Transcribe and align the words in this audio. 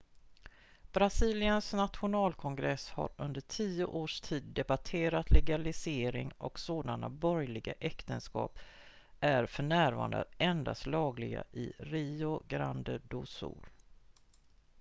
brasiliens 0.91 1.73
nationalkongress 1.73 2.89
har 2.89 3.09
under 3.17 3.41
tio 3.41 3.85
års 3.85 4.21
tid 4.21 4.43
debatterat 4.43 5.31
legalisering 5.31 6.31
och 6.37 6.59
sådana 6.59 7.09
borgerliga 7.09 7.73
äktenskap 7.79 8.59
är 9.19 9.45
för 9.45 9.63
närvarande 9.63 10.25
endast 10.37 10.85
lagliga 10.85 11.43
i 11.51 11.73
rio 11.79 12.41
grande 12.47 12.97
do 13.03 13.25
sul 13.25 13.65